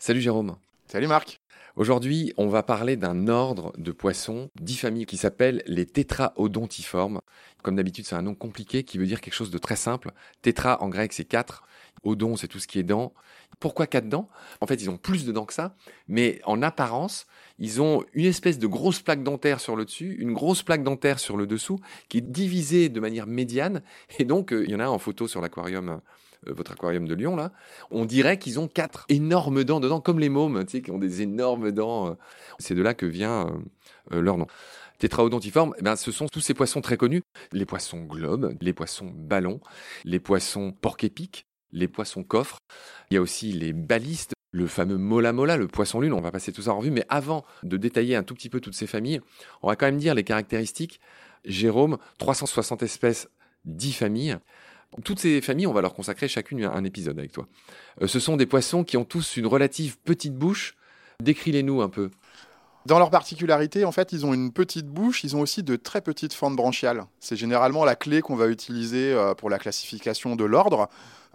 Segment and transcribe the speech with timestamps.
[0.00, 0.56] Salut Jérôme.
[0.90, 1.40] Salut Marc.
[1.76, 7.20] Aujourd'hui, on va parler d'un ordre de poissons, dix familles, qui s'appellent les tétraodontiformes.
[7.62, 10.10] Comme d'habitude, c'est un nom compliqué qui veut dire quelque chose de très simple.
[10.42, 11.62] Tétra en grec, c'est quatre.
[12.02, 13.14] Odon, c'est tout ce qui est dents.
[13.60, 14.28] Pourquoi quatre dents?
[14.60, 15.76] En fait, ils ont plus de dents que ça,
[16.08, 17.28] mais en apparence,
[17.60, 21.20] ils ont une espèce de grosse plaque dentaire sur le dessus, une grosse plaque dentaire
[21.20, 23.82] sur le dessous, qui est divisée de manière médiane.
[24.18, 26.00] Et donc, euh, il y en a en photo sur l'aquarium
[26.46, 27.52] votre aquarium de Lyon là,
[27.90, 30.98] on dirait qu'ils ont quatre énormes dents dedans, comme les mômes, tu sais, qui ont
[30.98, 32.08] des énormes dents.
[32.08, 32.14] Euh.
[32.58, 33.46] C'est de là que vient
[34.12, 34.46] euh, leur nom.
[34.98, 37.22] Tétraodontiforme, eh ben, ce sont tous ces poissons très connus.
[37.52, 39.60] Les poissons globes, les poissons ballons,
[40.04, 42.58] les poissons porc-épic, les poissons coffres.
[43.10, 46.12] Il y a aussi les balistes, le fameux mola mola, le poisson lune.
[46.12, 46.90] On va passer tout ça en revue.
[46.90, 49.20] Mais avant de détailler un tout petit peu toutes ces familles,
[49.62, 51.00] on va quand même dire les caractéristiques.
[51.46, 53.30] Jérôme, 360 espèces,
[53.64, 54.36] 10 familles.
[55.04, 57.46] Toutes ces familles, on va leur consacrer chacune un épisode avec toi.
[58.02, 60.74] Euh, ce sont des poissons qui ont tous une relative petite bouche.
[61.22, 62.10] Décris-les-nous un peu.
[62.86, 66.00] Dans leur particularité, en fait, ils ont une petite bouche, ils ont aussi de très
[66.00, 67.04] petites fentes branchiales.
[67.20, 70.88] C'est généralement la clé qu'on va utiliser euh, pour la classification de l'ordre.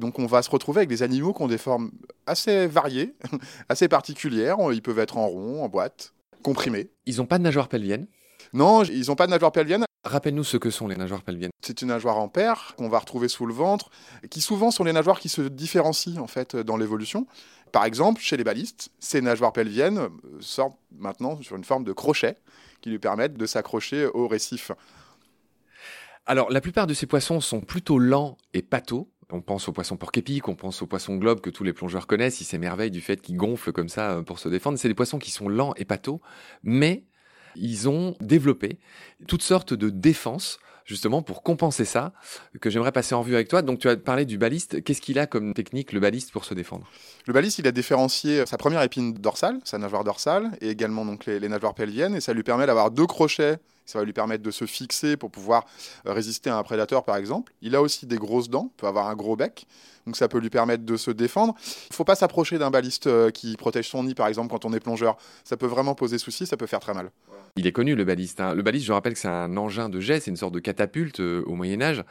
[0.00, 1.90] Donc on va se retrouver avec des animaux qui ont des formes
[2.26, 3.14] assez variées,
[3.68, 4.56] assez particulières.
[4.72, 6.90] Ils peuvent être en rond, en boîte, comprimés.
[7.06, 8.06] Ils n'ont pas de nageoire pelvienne?
[8.52, 9.84] Non, ils n'ont pas de nageoire pelvienne.
[10.04, 11.52] Rappelle-nous ce que sont les nageoires pelviennes.
[11.60, 13.90] C'est une nageoire en paire qu'on va retrouver sous le ventre,
[14.30, 17.26] qui souvent sont les nageoires qui se différencient en fait dans l'évolution.
[17.70, 20.08] Par exemple, chez les balistes, ces nageoires pelviennes euh,
[20.40, 22.36] sortent maintenant sur une forme de crochet
[22.82, 24.72] qui lui permettent de s'accrocher au récif.
[26.26, 29.08] Alors, la plupart de ces poissons sont plutôt lents et pâteaux.
[29.30, 32.42] On pense aux poissons porc-épic, on pense aux poissons globes que tous les plongeurs connaissent.
[32.42, 34.78] Ils s'émerveillent du fait qu'ils gonflent comme ça euh, pour se défendre.
[34.78, 36.20] C'est des poissons qui sont lents et pâteaux,
[36.62, 37.04] mais
[37.56, 38.78] ils ont développé
[39.26, 42.12] toutes sortes de défenses justement pour compenser ça,
[42.60, 43.62] que j'aimerais passer en vue avec toi.
[43.62, 44.82] Donc tu as parlé du baliste.
[44.82, 46.90] Qu'est-ce qu'il a comme technique, le baliste, pour se défendre?
[47.26, 51.26] Le baliste, il a différencié sa première épine dorsale, sa nageoire dorsale, et également donc
[51.26, 54.42] les, les nageoires pelviennes, et ça lui permet d'avoir deux crochets ça va lui permettre
[54.42, 55.64] de se fixer pour pouvoir
[56.06, 57.52] euh, résister à un prédateur, par exemple.
[57.62, 59.66] Il a aussi des grosses dents, peut avoir un gros bec,
[60.06, 61.54] donc ça peut lui permettre de se défendre.
[61.58, 64.64] Il ne faut pas s'approcher d'un baliste euh, qui protège son nid, par exemple, quand
[64.64, 65.16] on est plongeur.
[65.44, 67.10] Ça peut vraiment poser souci, ça peut faire très mal.
[67.56, 68.40] Il est connu, le baliste.
[68.40, 68.54] Hein.
[68.54, 71.20] Le baliste, je rappelle que c'est un engin de jet, c'est une sorte de catapulte
[71.20, 72.04] euh, au Moyen Âge.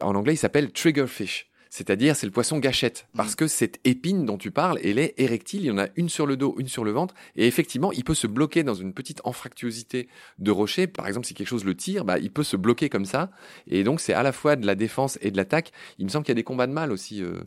[0.00, 3.16] En anglais, il s'appelle triggerfish c'est-à-dire c'est le poisson gâchette, mm.
[3.16, 6.10] parce que cette épine dont tu parles, elle est érectile, il y en a une
[6.10, 8.92] sur le dos, une sur le ventre, et effectivement, il peut se bloquer dans une
[8.92, 10.06] petite anfractuosité
[10.38, 10.86] de rocher.
[10.86, 13.30] Par exemple, si quelque chose le tire, bah, il peut se bloquer comme ça,
[13.66, 15.72] et donc c'est à la fois de la défense et de l'attaque.
[15.98, 17.22] Il me semble qu'il y a des combats de mal aussi.
[17.22, 17.42] Euh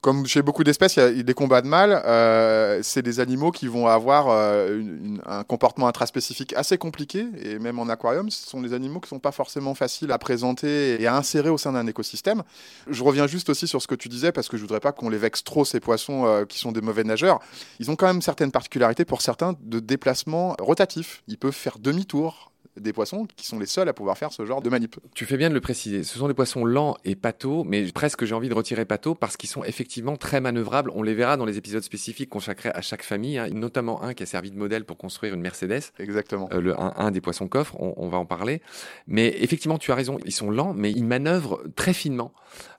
[0.00, 2.02] comme chez beaucoup d'espèces, il y a des combats de mâles.
[2.04, 4.80] Euh, c'est des animaux qui vont avoir euh,
[5.26, 7.26] un comportement intraspécifique assez compliqué.
[7.42, 10.18] Et même en aquarium, ce sont des animaux qui ne sont pas forcément faciles à
[10.18, 12.44] présenter et à insérer au sein d'un écosystème.
[12.88, 15.08] Je reviens juste aussi sur ce que tu disais, parce que je voudrais pas qu'on
[15.08, 17.40] les vexe trop, ces poissons euh, qui sont des mauvais nageurs.
[17.80, 21.22] Ils ont quand même certaines particularités pour certains de déplacement rotatif.
[21.26, 22.47] Ils peuvent faire demi-tour
[22.80, 24.96] des poissons qui sont les seuls à pouvoir faire ce genre de manip.
[25.14, 26.02] Tu fais bien de le préciser.
[26.04, 29.36] Ce sont des poissons lents et pâteaux, mais presque j'ai envie de retirer pâteaux parce
[29.36, 30.90] qu'ils sont effectivement très manœuvrables.
[30.94, 33.48] On les verra dans les épisodes spécifiques consacrés à chaque famille, hein.
[33.50, 35.92] notamment un qui a servi de modèle pour construire une Mercedes.
[35.98, 36.48] Exactement.
[36.52, 38.62] Euh, le, un, des poissons coffres, on, va en parler.
[39.06, 42.32] Mais effectivement, tu as raison, ils sont lents, mais ils manœuvrent très finement.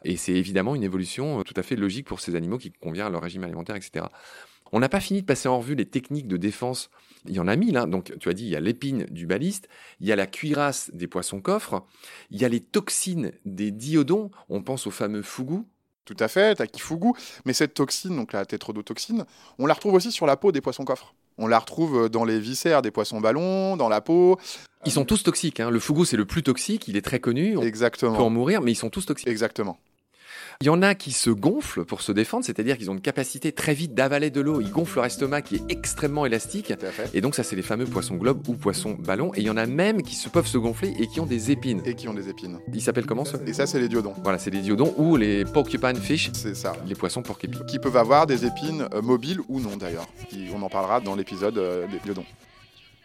[0.03, 3.07] Et c'est évidemment une évolution euh, tout à fait logique pour ces animaux qui convient
[3.07, 4.05] à leur régime alimentaire, etc.
[4.71, 6.89] On n'a pas fini de passer en revue les techniques de défense.
[7.25, 7.77] Il y en a mille.
[7.77, 7.87] Hein.
[7.87, 9.67] Donc, tu as dit, il y a l'épine du baliste,
[9.99, 11.83] il y a la cuirasse des poissons coffres,
[12.31, 14.31] il y a les toxines des diodons.
[14.49, 15.65] On pense au fameux fougou.
[16.05, 17.11] Tout à fait, takifugu.
[17.45, 19.25] Mais cette toxine, donc la tétrodotoxine,
[19.59, 21.13] on la retrouve aussi sur la peau des poissons coffres.
[21.37, 24.39] On la retrouve dans les viscères des poissons ballons, dans la peau.
[24.85, 25.59] Ils sont tous toxiques.
[25.59, 25.69] Hein.
[25.69, 26.87] Le fougou, c'est le plus toxique.
[26.87, 27.57] Il est très connu.
[27.57, 28.15] On Exactement.
[28.15, 29.27] peut en mourir, mais ils sont tous toxiques.
[29.27, 29.77] Exactement.
[30.61, 33.53] Il y en a qui se gonflent pour se défendre, c'est-à-dire qu'ils ont une capacité
[33.53, 34.59] très vite d'avaler de l'eau.
[34.59, 36.73] Ils gonflent leur estomac qui est extrêmement élastique.
[37.13, 39.31] Et donc ça, c'est les fameux poissons globes ou poissons ballons.
[39.35, 41.49] Et il y en a même qui se peuvent se gonfler et qui ont des
[41.51, 41.81] épines.
[41.85, 42.59] Et qui ont des épines.
[42.73, 43.39] Ils s'appellent comment ça?
[43.47, 44.13] Et ça, c'est les diodons.
[44.21, 46.29] Voilà, c'est les diodons ou les porcupine fish.
[46.33, 46.73] C'est ça.
[46.85, 47.65] Les poissons porc-épic.
[47.65, 50.09] Qui peuvent avoir des épines euh, mobiles ou non d'ailleurs.
[50.53, 52.25] On en parlera dans l'épisode euh, des diodons.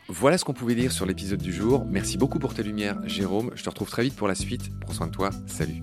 [0.09, 1.87] Voilà ce qu'on pouvait dire sur l'épisode du jour.
[1.89, 3.53] Merci beaucoup pour tes lumières, Jérôme.
[3.55, 4.73] Je te retrouve très vite pour la suite.
[4.81, 5.31] Prends soin de toi.
[5.47, 5.83] Salut.